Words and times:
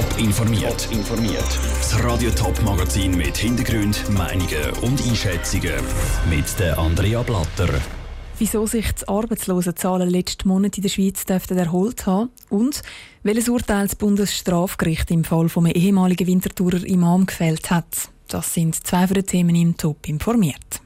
Top 0.00 0.18
informiert. 0.18 0.88
informiert. 0.90 1.58
Das 1.76 2.02
Radio 2.02 2.30
Top 2.30 2.58
Magazin 2.62 3.14
mit 3.18 3.36
Hintergrund, 3.36 4.02
Meinungen 4.08 4.70
und 4.80 4.98
Einschätzungen 5.06 5.74
mit 6.30 6.58
der 6.58 6.78
Andrea 6.78 7.22
Blatter. 7.22 7.68
Wieso 8.38 8.66
sich 8.66 8.90
die 8.92 9.06
Arbeitslosenzahlen 9.06 10.08
letzten 10.08 10.48
Monat 10.48 10.78
in 10.78 10.84
der 10.84 10.88
Schweiz 10.88 11.26
dürften 11.26 11.58
erholt 11.58 12.06
haben 12.06 12.30
und 12.48 12.80
welches 13.24 13.50
Urteil 13.50 13.88
das 13.88 13.94
Bundesstrafgericht 13.94 15.10
im 15.10 15.22
Fall 15.22 15.50
vom 15.50 15.66
ehemaligen 15.66 16.26
Winterthurer 16.26 16.82
Imam 16.86 17.26
gefällt 17.26 17.70
hat. 17.70 18.08
Das 18.28 18.54
sind 18.54 18.86
zwei 18.86 19.06
von 19.06 19.16
den 19.16 19.26
Themen 19.26 19.54
im 19.54 19.76
Top 19.76 20.08
informiert. 20.08 20.80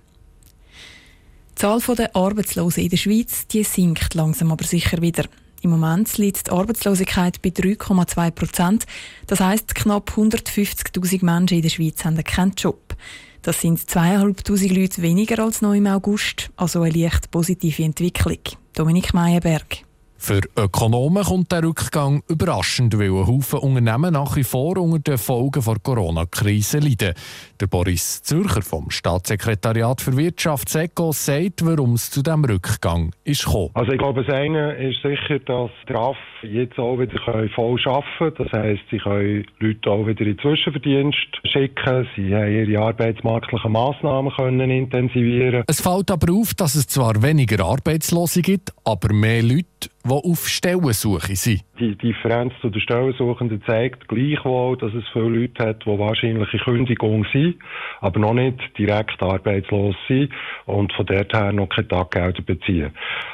Die 1.50 1.54
Zahl 1.54 1.80
der 1.96 2.16
Arbeitslosen 2.16 2.82
in 2.82 2.90
der 2.90 2.96
Schweiz 2.96 3.46
die 3.46 3.62
sinkt 3.62 4.14
langsam 4.14 4.50
aber 4.50 4.64
sicher 4.64 5.00
wieder. 5.00 5.26
Im 5.64 5.70
Moment 5.70 6.18
liegt 6.18 6.48
die 6.48 6.50
Arbeitslosigkeit 6.50 7.40
bei 7.40 7.48
3,2 7.48 8.30
Prozent. 8.32 8.84
Das 9.26 9.40
heisst, 9.40 9.74
knapp 9.74 10.10
150.000 10.10 11.24
Menschen 11.24 11.56
in 11.56 11.62
der 11.62 11.70
Schweiz 11.70 12.04
haben 12.04 12.22
keinen 12.22 12.52
Job. 12.52 12.94
Das 13.40 13.62
sind 13.62 13.80
2'500 13.80 14.78
Leute 14.78 15.00
weniger 15.00 15.42
als 15.42 15.62
noch 15.62 15.72
im 15.72 15.86
August, 15.86 16.50
also 16.56 16.82
eine 16.82 16.94
leicht 16.94 17.30
positive 17.30 17.82
Entwicklung. 17.82 18.40
Dominik 18.74 19.14
Meyerberg. 19.14 19.78
Für 20.26 20.40
Ökonomen 20.56 21.22
kommt 21.22 21.52
der 21.52 21.64
Rückgang 21.64 22.22
überraschend, 22.30 22.98
weil 22.98 23.10
ein 23.10 23.26
Haufen 23.26 23.58
Unternehmen 23.58 24.14
nach 24.14 24.36
wie 24.36 24.42
vor 24.42 24.78
unter 24.78 24.98
den 25.12 25.18
Folgen 25.18 25.62
der 25.62 25.76
Corona-Krise 25.82 26.78
leiden. 26.78 27.12
Der 27.60 27.66
Boris 27.66 28.22
Zürcher 28.22 28.62
vom 28.62 28.90
Staatssekretariat 28.90 30.00
für 30.00 30.16
Wirtschaft 30.16 30.70
SECO 30.70 31.12
sagt, 31.12 31.66
warum 31.66 31.92
es 31.92 32.10
zu 32.10 32.22
diesem 32.22 32.42
Rückgang 32.42 33.12
ist 33.24 33.44
gekommen. 33.44 33.68
Also 33.74 33.92
ich 33.92 33.98
glaube, 33.98 34.24
das 34.24 34.34
eine 34.34 34.72
ist 34.76 35.02
sicher, 35.02 35.40
dass 35.40 35.70
die 35.86 35.92
RAF 35.92 36.16
jetzt 36.52 36.78
auch 36.78 36.98
wieder 36.98 37.18
voll 37.54 37.78
arbeiten 37.84 38.04
können. 38.18 38.34
Das 38.38 38.52
heisst, 38.52 38.82
sie 38.90 38.98
können 38.98 39.46
Leute 39.60 39.90
auch 39.90 40.06
wieder 40.06 40.26
in 40.26 40.38
Zwischenverdienst 40.38 41.40
schicken. 41.44 42.08
Sie 42.16 42.34
haben 42.34 42.52
ihre 42.52 42.82
arbeitsmarktlichen 42.82 43.72
Massnahmen 43.72 44.32
können 44.32 44.70
intensivieren. 44.70 45.64
Es 45.66 45.80
fällt 45.80 46.10
aber 46.10 46.32
auf, 46.32 46.54
dass 46.54 46.74
es 46.74 46.86
zwar 46.86 47.22
weniger 47.22 47.64
Arbeitslose 47.64 48.42
gibt, 48.42 48.72
aber 48.84 49.12
mehr 49.12 49.42
Leute, 49.42 49.90
die 50.04 50.10
auf 50.10 50.48
Stellensuche 50.48 51.36
sind. 51.36 51.62
Die 51.80 51.96
Differenz 51.96 52.52
zu 52.60 52.70
den 52.70 52.80
Stellensuchenden 52.80 53.60
zeigt 53.66 54.06
gleichwohl, 54.06 54.76
dass 54.76 54.94
es 54.94 55.02
viele 55.12 55.28
Leute 55.28 55.64
hat, 55.64 55.84
die 55.84 55.98
wahrscheinlich 55.98 56.52
in 56.52 56.60
Kündigung 56.60 57.26
sind, 57.32 57.56
aber 58.00 58.20
noch 58.20 58.34
nicht 58.34 58.58
direkt 58.78 59.20
arbeitslos 59.20 59.96
sind 60.06 60.32
und 60.66 60.92
von 60.92 61.06
dort 61.06 61.32
her 61.32 61.52
noch 61.52 61.68
keine 61.68 61.88
Taggelder 61.88 62.42
beziehen. 62.42 62.92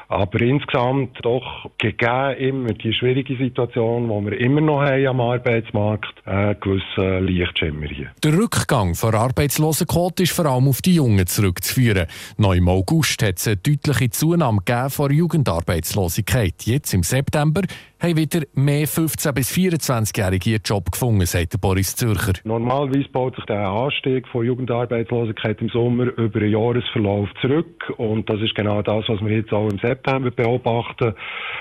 Aber 0.09 0.41
insgesamt 0.41 1.19
doch 1.23 1.71
gegeben 1.79 2.37
immer 2.39 2.73
die 2.73 2.93
schwierige 2.93 3.37
Situation, 3.37 4.09
die 4.09 4.31
wir 4.31 4.41
immer 4.41 4.61
noch 4.61 4.83
haben 4.83 5.07
am 5.07 5.21
Arbeitsmarkt, 5.21 6.27
einen 6.27 6.59
gewissen 6.61 7.27
Lichtschimmer 7.27 7.87
hier. 7.87 8.11
Der 8.25 8.37
Rückgang 8.37 8.95
der 9.01 9.15
Arbeitslosenquote 9.15 10.23
ist 10.23 10.33
vor 10.33 10.47
allem 10.47 10.69
auf 10.69 10.81
die 10.83 10.95
Jungen 10.95 11.27
zurückzuführen. 11.27 12.07
Noch 12.39 12.55
im 12.55 12.69
August 12.69 13.23
hat 13.23 13.39
es 13.39 13.47
eine 13.47 13.59
deutliche 13.59 14.11
Zunahme 14.11 14.63
gegeben 14.65 14.91
von 14.91 15.13
Jugendarbeitslosigkeit. 15.13 16.55
Jetzt 16.65 16.95
im 16.95 17.03
September 17.03 17.63
haben 18.01 18.17
wieder 18.17 18.43
mehr 18.55 18.87
15- 18.87 19.33
bis 19.33 19.51
24-Jährige 19.53 20.51
ihren 20.51 20.63
Job 20.65 20.91
gefunden, 20.91 21.27
sagt 21.27 21.61
Boris 21.61 21.95
Zürcher. 21.97 22.33
Normalerweise 22.45 23.09
baut 23.11 23.37
sich 23.37 23.45
der 23.45 23.69
Anstieg 23.69 24.27
von 24.29 24.45
Jugendarbeitslosigkeit 24.45 25.61
im 25.61 25.69
Sommer 25.69 26.07
über 26.17 26.41
einen 26.41 26.53
Jahresverlauf 26.53 27.29
zurück. 27.41 27.93
Und 27.99 28.29
das 28.31 28.41
ist 28.41 28.55
genau 28.55 28.83
das, 28.83 29.05
was 29.09 29.21
wir 29.21 29.37
jetzt 29.37 29.53
auch 29.53 29.69
im 29.69 29.79
September 29.79 30.31
beobachten. 30.31 31.15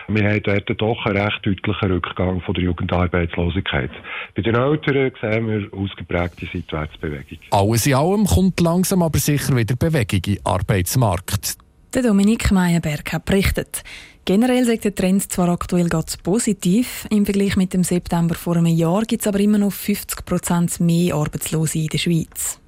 Wir 0.08 0.30
haben 0.30 0.44
dort 0.44 0.82
doch 0.82 1.06
einen 1.06 1.18
recht 1.18 1.46
deutlichen 1.46 1.92
Rückgang 1.92 2.42
von 2.42 2.54
der 2.54 2.64
Jugendarbeitslosigkeit. 2.64 3.92
Bei 4.36 4.42
den 4.42 4.56
Älteren 4.56 5.12
sehen 5.22 5.48
wir 5.48 5.68
ausgeprägte 5.78 6.46
Seitwärtsbewegung. 6.46 7.40
Alles 7.52 7.86
in 7.86 7.96
allem 7.96 8.26
kommt 8.26 8.60
langsam 8.62 9.04
aber 9.04 9.20
sicher 9.20 9.56
wieder 9.56 9.76
Bewegung 9.76 10.22
im 10.26 10.38
Arbeitsmarkt. 10.44 11.58
Der 11.92 12.04
Dominik 12.04 12.52
Meyerberg 12.52 13.14
hat 13.14 13.26
berichtet. 13.26 13.84
Generell 14.24 14.64
sagt 14.64 14.84
der 14.84 14.94
Trend 14.94 15.32
zwar 15.32 15.50
aktuell 15.50 15.90
ganz 15.90 16.18
positiv. 16.18 17.08
Im 17.10 17.26
Vergleich 17.26 17.56
mit 17.56 17.74
dem 17.74 17.84
September 17.84 18.36
vor 18.36 18.58
einem 18.58 18.68
Jahr 18.68 19.06
gibt 19.06 19.24
es 19.24 19.28
aber 19.28 19.40
immer 19.40 19.58
noch 19.58 19.74
50 19.74 20.24
Prozent 20.24 20.80
mehr 20.80 21.16
Arbeitslose 21.16 21.80
in 21.80 21.88
der 21.88 21.98
Schweiz. 21.98 22.60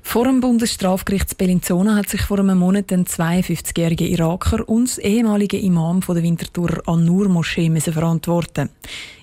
Vor 0.00 0.24
dem 0.24 0.40
Bundesstrafgericht 0.40 1.36
Bellinzona 1.36 1.96
hat 1.96 2.08
sich 2.08 2.22
vor 2.22 2.38
einem 2.38 2.58
Monat 2.58 2.90
ein 2.92 3.04
52-jähriger 3.04 4.06
Iraker 4.06 4.66
und 4.66 4.88
das 4.88 4.96
ehemalige 4.96 5.58
Imam 5.58 6.00
von 6.00 6.14
der 6.14 6.24
Winterthurer 6.24 6.80
An-Nur-Moschee 6.86 7.70
verantworten. 7.78 8.70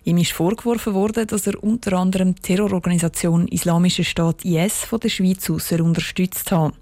Ihm 0.04 0.18
ist 0.18 0.32
vorgeworfen 0.32 0.94
worden, 0.94 1.26
dass 1.26 1.48
er 1.48 1.64
unter 1.64 1.94
anderem 1.94 2.36
die 2.36 2.42
Terrororganisation 2.42 3.48
Islamischer 3.48 4.04
Staat 4.04 4.46
IS 4.46 4.84
von 4.84 5.00
der 5.00 5.10
Schweiz 5.10 5.50
aus 5.50 5.72
unterstützt 5.72 6.52
hat. 6.52 6.74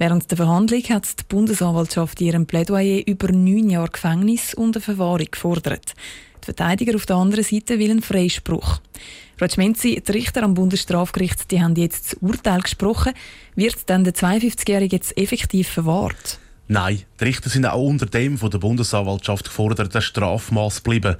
Während 0.00 0.30
der 0.30 0.38
Verhandlung 0.38 0.82
hat 0.84 1.20
die 1.20 1.24
Bundesanwaltschaft 1.28 2.22
ihrem 2.22 2.46
Plädoyer 2.46 3.06
über 3.06 3.30
neun 3.30 3.68
Jahre 3.68 3.90
Gefängnis 3.90 4.54
und 4.54 4.74
eine 4.74 4.80
Verwahrung 4.80 5.26
gefordert. 5.30 5.92
Die 6.40 6.46
Verteidiger 6.46 6.94
auf 6.94 7.04
der 7.04 7.16
anderen 7.16 7.44
Seite 7.44 7.78
will 7.78 7.90
einen 7.90 8.00
Freispruch. 8.00 8.80
Ratschmenzi, 9.38 10.00
die 10.00 10.12
Richter 10.12 10.42
am 10.42 10.54
Bundesstrafgericht, 10.54 11.50
die 11.50 11.60
haben 11.60 11.76
jetzt 11.76 12.12
das 12.12 12.22
Urteil 12.22 12.62
gesprochen. 12.62 13.12
Wird 13.56 13.90
dann 13.90 14.04
der 14.04 14.14
52-Jährige 14.14 14.96
jetzt 14.96 15.18
effektiv 15.18 15.68
verwahrt? 15.68 16.38
Nein, 16.72 17.02
die 17.18 17.24
Richter 17.24 17.50
sind 17.50 17.66
auch 17.66 17.82
unter 17.82 18.06
dem 18.06 18.38
von 18.38 18.48
der 18.48 18.58
Bundesanwaltschaft 18.58 19.46
geforderten 19.46 20.00
Strafmaß 20.00 20.84
geblieben. 20.84 21.16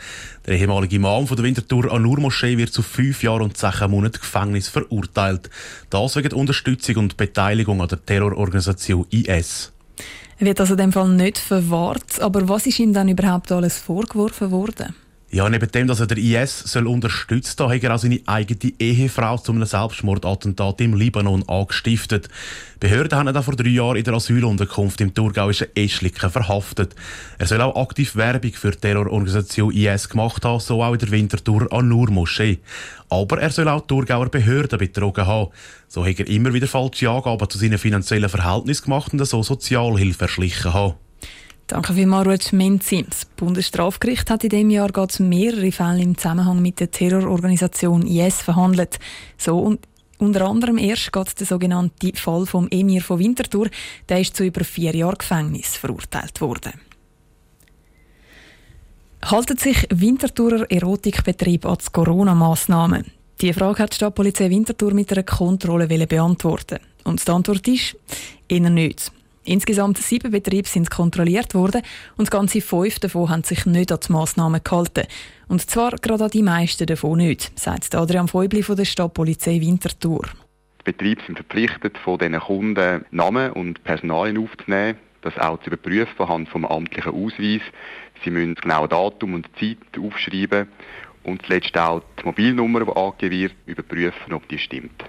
Der 0.46 0.56
ehemalige 0.56 0.94
Imam 0.94 1.26
von 1.26 1.36
der 1.36 1.44
Winterthur 1.44 1.90
Anur-Moschee 1.90 2.56
wird 2.56 2.72
zu 2.72 2.82
fünf 2.82 3.24
Jahren 3.24 3.42
und 3.42 3.56
zehn 3.56 3.90
Monaten 3.90 4.20
Gefängnis 4.20 4.68
verurteilt. 4.68 5.50
Das 5.90 6.14
wegen 6.14 6.34
Unterstützung 6.34 6.98
und 6.98 7.16
Beteiligung 7.16 7.82
an 7.82 7.88
der 7.88 8.06
Terrororganisation 8.06 9.06
IS. 9.10 9.72
Er 10.38 10.46
wird 10.46 10.60
also 10.60 10.74
in 10.74 10.78
dem 10.78 10.92
Fall 10.92 11.08
nicht 11.08 11.38
verwahrt. 11.38 12.20
Aber 12.20 12.48
was 12.48 12.66
ist 12.66 12.78
ihm 12.78 12.92
dann 12.92 13.08
überhaupt 13.08 13.50
alles 13.50 13.76
vorgeworfen 13.76 14.52
worden? 14.52 14.94
Ja, 15.32 15.48
neben 15.48 15.70
dem, 15.70 15.86
dass 15.86 16.00
er 16.00 16.08
der 16.08 16.18
IS 16.18 16.58
soll 16.58 16.88
unterstützt 16.88 17.60
hat, 17.60 17.70
hat 17.70 17.84
er 17.84 17.94
auch 17.94 18.00
seine 18.00 18.18
eigene 18.26 18.72
Ehefrau 18.80 19.38
zu 19.38 19.52
einem 19.52 19.64
Selbstmordattentat 19.64 20.80
im 20.80 20.94
Libanon 20.94 21.48
angestiftet. 21.48 22.28
Behörden 22.80 23.16
haben 23.16 23.28
ihn 23.28 23.40
vor 23.40 23.54
drei 23.54 23.68
Jahren 23.68 23.94
in 23.94 24.02
der 24.02 24.14
Asylunterkunft 24.14 25.00
im 25.00 25.14
thurgauischen 25.14 25.68
Eschlicken 25.76 26.30
verhaftet. 26.30 26.96
Er 27.38 27.46
soll 27.46 27.60
auch 27.60 27.80
aktiv 27.80 28.16
Werbung 28.16 28.54
für 28.54 28.72
die 28.72 28.78
Terrororganisation 28.78 29.72
IS 29.72 30.08
gemacht 30.08 30.44
haben, 30.44 30.58
so 30.58 30.82
auch 30.82 30.94
in 30.94 30.98
der 30.98 31.12
Winterthur 31.12 31.72
An-Nur-Moschee. 31.72 32.58
Aber 33.08 33.40
er 33.40 33.50
soll 33.50 33.68
auch 33.68 33.82
die 33.82 33.86
Thurgauer 33.86 34.30
Behörden 34.30 34.80
betrogen 34.80 35.26
haben. 35.26 35.52
So 35.86 36.04
hat 36.04 36.18
er 36.18 36.26
immer 36.26 36.52
wieder 36.52 36.66
falsche 36.66 37.08
Angaben 37.08 37.48
zu 37.48 37.56
seinen 37.56 37.78
finanziellen 37.78 38.28
Verhältnissen 38.28 38.86
gemacht 38.86 39.12
und 39.12 39.24
so 39.24 39.44
Sozialhilfe 39.44 40.24
erschlichen 40.24 40.74
haben. 40.74 40.94
Danke 41.70 41.94
vielmals, 41.94 42.50
Menzi. 42.50 43.04
Das 43.08 43.24
Bundesstrafgericht 43.24 44.28
hat 44.28 44.42
in 44.42 44.50
diesem 44.50 44.70
Jahr 44.70 44.90
gerade 44.90 45.22
mehrere 45.22 45.70
Fälle 45.70 46.02
im 46.02 46.18
Zusammenhang 46.18 46.60
mit 46.60 46.80
der 46.80 46.90
Terrororganisation 46.90 48.08
IS 48.08 48.42
verhandelt. 48.42 48.98
So 49.38 49.56
und 49.56 49.78
unter 50.18 50.48
anderem 50.48 50.78
erst 50.78 51.12
geht 51.12 51.38
der 51.38 51.46
sogenannte 51.46 52.10
Fall 52.16 52.44
vom 52.46 52.66
Emir 52.72 53.02
von 53.02 53.20
Winterthur. 53.20 53.70
Der 54.08 54.20
ist 54.20 54.34
zu 54.34 54.42
über 54.42 54.64
vier 54.64 54.96
Jahren 54.96 55.18
Gefängnis 55.18 55.76
verurteilt 55.76 56.40
worden. 56.40 56.72
Haltet 59.22 59.60
sich 59.60 59.86
Winterthurer 59.90 60.68
Erotikbetrieb 60.68 61.66
an 61.66 61.78
die 61.80 61.92
Corona-Massnahmen? 61.92 63.04
Die 63.40 63.52
Frage 63.52 63.84
hat 63.84 63.92
die 63.92 63.94
Stadtpolizei 63.94 64.50
Winterthur 64.50 64.92
mit 64.92 65.12
einer 65.12 65.22
Kontrolle 65.22 65.86
beantworten. 65.86 66.80
Und 67.04 67.24
die 67.24 67.30
Antwort 67.30 67.68
ist, 67.68 67.96
eher 68.48 68.70
nicht. 68.70 69.12
Insgesamt 69.44 69.96
sieben 69.98 70.32
Betriebe 70.32 70.68
sind 70.68 70.90
kontrolliert 70.90 71.54
worden 71.54 71.82
und 72.16 72.30
ganze 72.30 72.60
fünf 72.60 72.98
davon 72.98 73.30
haben 73.30 73.42
sich 73.42 73.64
nicht 73.64 73.90
an 73.90 74.00
die 74.06 74.12
Massnahmen 74.12 74.60
gehalten. 74.62 75.06
Und 75.48 75.62
zwar 75.62 75.92
gerade 75.92 76.24
an 76.24 76.30
die 76.30 76.42
meisten 76.42 76.86
davon 76.86 77.18
nicht, 77.18 77.58
sagt 77.58 77.94
Adrian 77.94 78.28
Feubli 78.28 78.62
von 78.62 78.76
der 78.76 78.84
Stadtpolizei 78.84 79.60
Winterthur. 79.60 80.26
Die 80.80 80.92
Betriebe 80.92 81.22
sind 81.26 81.36
verpflichtet, 81.36 81.96
von 81.98 82.18
diesen 82.18 82.38
Kunden 82.38 83.04
Namen 83.10 83.52
und 83.52 83.82
Personalien 83.82 84.38
aufzunehmen, 84.38 84.98
das 85.22 85.36
auch 85.38 85.58
zu 85.60 85.68
überprüfen 85.68 86.18
anhand 86.18 86.48
vom 86.50 86.66
amtlichen 86.66 87.12
Ausweis. 87.12 87.62
Sie 88.22 88.30
müssen 88.30 88.54
genau 88.56 88.86
Datum 88.86 89.34
und 89.34 89.48
Zeit 89.58 89.78
aufschreiben 89.98 90.68
und 91.24 91.42
zuletzt 91.46 91.76
auch 91.78 92.02
die 92.20 92.26
Mobilnummer, 92.26 92.84
die 92.84 92.92
angegeben 92.92 93.40
wird, 93.40 93.52
überprüfen, 93.66 94.32
ob 94.34 94.46
die 94.48 94.58
stimmt. 94.58 95.04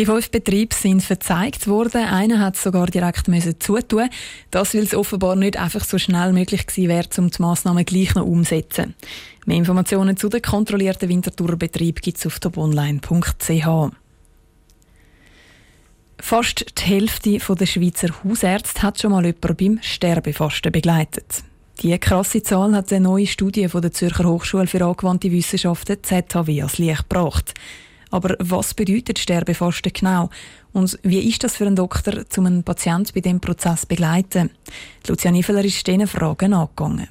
Die 0.00 0.06
fünf 0.06 0.30
Betriebe 0.30 0.74
sind 0.74 1.02
verzeigt 1.02 1.66
worden. 1.68 2.02
Einer 2.02 2.38
hat 2.40 2.56
sogar 2.56 2.86
direkt 2.86 3.28
müssen 3.28 3.60
zutun. 3.60 4.08
Das, 4.50 4.72
weil 4.72 4.84
es 4.84 4.94
offenbar 4.94 5.36
nicht 5.36 5.58
einfach 5.58 5.84
so 5.84 5.98
schnell 5.98 6.32
möglich 6.32 6.66
gewesen 6.66 6.88
wäre, 6.88 7.06
um 7.18 7.30
die 7.30 7.42
Massnahmen 7.42 7.84
gleich 7.84 8.14
noch 8.14 8.24
umzusetzen. 8.24 8.94
Mehr 9.44 9.58
Informationen 9.58 10.16
zu 10.16 10.30
den 10.30 10.40
kontrollierten 10.40 11.10
Winterthurer 11.10 11.56
Betrieb 11.56 12.00
gibt 12.00 12.16
es 12.16 12.26
auf 12.26 12.40
tobonline.ch. 12.40 13.92
Fast 16.18 16.64
die 16.78 16.82
Hälfte 16.82 17.38
der 17.38 17.66
Schweizer 17.66 18.08
Hausärzte 18.24 18.80
hat 18.80 18.98
schon 18.98 19.10
mal 19.10 19.26
jemanden 19.26 19.56
beim 19.56 19.78
Sterbefasten 19.82 20.72
begleitet. 20.72 21.44
Die 21.82 21.98
krasse 21.98 22.42
Zahl 22.42 22.74
hat 22.74 22.90
eine 22.90 23.04
neue 23.04 23.26
Studie 23.26 23.68
von 23.68 23.82
der 23.82 23.92
Zürcher 23.92 24.24
Hochschule 24.24 24.66
für 24.66 24.82
angewandte 24.82 25.30
Wissenschaften 25.30 25.98
ZHW 26.02 26.62
als 26.62 26.78
Licht 26.78 27.06
gebracht. 27.06 27.52
Aber 28.10 28.36
was 28.38 28.74
bedeutet 28.74 29.18
Sterbefasten 29.18 29.92
genau? 29.92 30.30
Und 30.72 30.98
wie 31.02 31.28
ist 31.28 31.44
das 31.44 31.56
für 31.56 31.66
einen 31.66 31.76
Doktor, 31.76 32.24
um 32.36 32.46
einen 32.46 32.64
Patienten 32.64 33.12
bei 33.14 33.20
dem 33.20 33.40
Prozess 33.40 33.82
zu 33.82 33.88
begleiten? 33.88 34.50
Lucian 35.06 35.34
Ifeler 35.36 35.64
ist 35.64 35.86
diesen 35.86 36.06
Fragen 36.06 36.54
angegangen. 36.54 37.08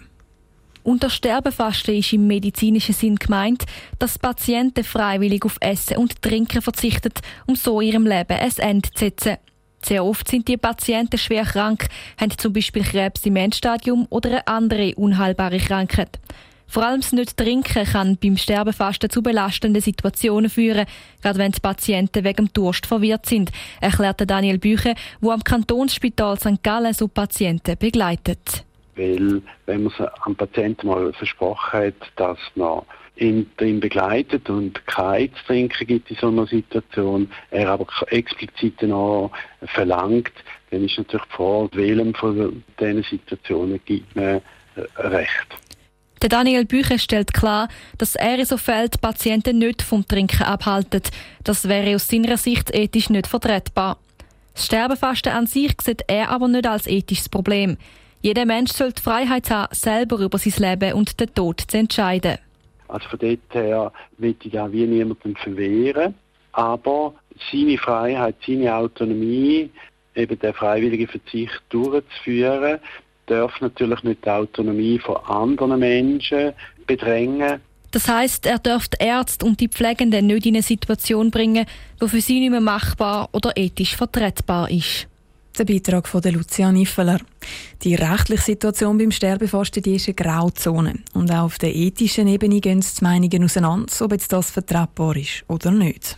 Unter 0.83 1.09
Sterbefasten 1.09 1.95
ist 1.95 2.13
im 2.13 2.25
medizinischen 2.27 2.95
Sinn 2.95 3.15
gemeint, 3.17 3.65
dass 3.99 4.17
Patienten 4.17 4.83
freiwillig 4.83 5.45
auf 5.45 5.57
Essen 5.59 5.97
und 5.97 6.21
Trinken 6.21 6.61
verzichten, 6.61 7.13
um 7.45 7.55
so 7.55 7.81
ihrem 7.81 8.07
Leben 8.07 8.37
ein 8.37 8.53
Ende 8.57 8.89
zu 8.91 9.05
setzen. 9.05 9.37
Sehr 9.83 10.03
oft 10.03 10.27
sind 10.27 10.47
die 10.47 10.57
Patienten 10.57 11.17
schwer 11.17 11.45
krank, 11.45 11.87
haben 12.19 12.37
zum 12.37 12.53
Beispiel 12.53 12.83
Krebs 12.83 13.25
im 13.25 13.35
Endstadium 13.35 14.07
oder 14.09 14.29
eine 14.29 14.47
andere 14.47 14.95
unheilbare 14.95 15.57
Krankheit. 15.57 16.19
Vor 16.69 16.85
allem 16.85 17.01
das 17.01 17.13
Nicht-Trinken 17.13 17.83
kann 17.83 18.17
beim 18.21 18.37
Sterbefasten 18.37 19.09
zu 19.09 19.23
belastenden 19.23 19.81
Situationen 19.81 20.51
führen, 20.51 20.85
gerade 21.19 21.39
wenn 21.39 21.51
die 21.51 21.59
Patienten 21.59 22.23
wegen 22.23 22.45
dem 22.45 22.53
Durst 22.53 22.85
verwirrt 22.85 23.25
sind, 23.25 23.51
erklärte 23.81 24.27
Daniel 24.27 24.59
Bücher, 24.59 24.93
der 25.19 25.31
am 25.31 25.43
Kantonsspital 25.43 26.37
St. 26.39 26.61
Gallen 26.61 26.93
so 26.93 27.07
Patienten 27.07 27.75
begleitet. 27.75 28.63
Weil, 28.95 29.41
wenn 29.65 29.83
man 29.83 29.93
am 30.21 30.35
Patienten 30.35 30.85
mal 30.85 31.11
versprochen 31.13 31.79
hat, 31.79 31.95
dass 32.17 32.37
man 32.53 32.83
ihn 33.15 33.49
drin 33.57 33.79
begleitet 33.79 34.47
und 34.47 34.85
kein 34.85 35.33
trinken 35.47 35.87
gibt 35.87 36.11
in 36.11 36.17
so 36.17 36.27
einer 36.27 36.45
Situation, 36.45 37.31
er 37.49 37.69
aber 37.69 37.87
explizit 38.09 38.83
auch 38.91 39.31
verlangt, 39.63 40.33
dann 40.69 40.85
ist 40.85 40.99
natürlich 40.99 41.25
Frage, 41.29 41.69
welchem 41.77 42.13
von 42.13 42.63
diesen 42.79 43.01
Situationen 43.01 43.79
gibt 43.85 44.15
man 44.15 44.41
Recht. 44.97 45.57
Der 46.21 46.29
Daniel 46.29 46.65
Bücher 46.65 46.99
stellt 46.99 47.33
klar, 47.33 47.69
dass 47.97 48.15
er 48.15 48.39
in 48.39 48.45
so 48.45 48.57
Fällen 48.57 48.89
Patienten 48.99 49.57
nicht 49.57 49.81
vom 49.81 50.05
Trinken 50.05 50.43
abhalten. 50.43 51.01
Das 51.45 51.69
wäre 51.69 51.95
aus 51.95 52.09
seiner 52.09 52.35
Sicht 52.35 52.75
ethisch 52.75 53.09
nicht 53.09 53.27
vertretbar. 53.27 53.97
Das 54.53 54.65
Sterbenfasten 54.65 55.31
an 55.31 55.47
sich 55.47 55.73
sieht 55.81 56.03
er 56.07 56.29
aber 56.29 56.49
nicht 56.49 56.67
als 56.67 56.87
ethisches 56.87 57.29
Problem. 57.29 57.77
Jeder 58.21 58.45
Mensch 58.45 58.71
soll 58.71 58.91
die 58.91 59.01
Freiheit 59.01 59.49
haben, 59.49 59.73
selber 59.73 60.19
über 60.19 60.37
sein 60.37 60.71
Leben 60.71 60.93
und 60.93 61.17
den 61.21 61.33
Tod 61.33 61.61
zu 61.65 61.77
entscheiden. 61.77 62.37
Also 62.89 63.07
von 63.07 63.19
dort 63.19 63.39
her 63.51 63.93
will 64.17 64.35
ich 64.43 64.51
ja 64.51 64.69
wie 64.69 64.85
niemanden 64.85 65.37
verwehren, 65.37 66.15
aber 66.51 67.13
seine 67.49 67.77
Freiheit, 67.77 68.35
seine 68.45 68.75
Autonomie, 68.75 69.69
eben 70.15 70.39
der 70.39 70.53
freiwillige 70.53 71.07
Verzicht 71.07 71.61
durchzuführen, 71.69 72.79
darf 73.29 73.61
natürlich 73.61 74.03
nicht 74.03 74.25
die 74.25 74.29
Autonomie 74.29 74.99
von 74.99 75.17
anderen 75.25 75.79
Menschen 75.79 76.53
bedrängen. 76.85 77.61
Das 77.91 78.07
heißt, 78.07 78.45
er 78.45 78.59
darf 78.59 78.87
die 78.87 79.03
Ärzte 79.03 79.45
und 79.45 79.59
die 79.59 79.67
Pflegenden 79.67 80.27
nicht 80.27 80.45
in 80.45 80.55
eine 80.55 80.63
Situation 80.63 81.31
bringen, 81.31 81.65
die 82.01 82.07
für 82.07 82.21
sie 82.21 82.39
nicht 82.39 82.51
mehr 82.51 82.61
machbar 82.61 83.29
oder 83.31 83.55
ethisch 83.55 83.95
vertretbar 83.95 84.69
ist. 84.69 85.07
Der 85.57 85.65
Beitrag 85.65 86.07
von 86.07 86.21
der 86.21 86.31
Lucia 86.31 86.71
Niffeler. 86.71 87.19
Die 87.83 87.95
rechtliche 87.95 88.43
Situation 88.43 88.97
beim 88.97 89.11
Sterbefasten 89.11 89.83
ist 89.83 90.07
eine 90.07 90.13
Grauzone. 90.13 90.99
Und 91.13 91.31
auch 91.31 91.45
auf 91.45 91.57
der 91.57 91.75
ethischen 91.75 92.27
Ebene 92.27 92.61
gehen 92.61 92.81
die 92.81 93.03
Meinungen 93.03 93.43
auseinander, 93.43 93.91
ob 94.01 94.11
jetzt 94.11 94.31
das 94.31 94.51
vertretbar 94.51 95.17
ist 95.17 95.43
oder 95.47 95.71
nicht. 95.71 96.17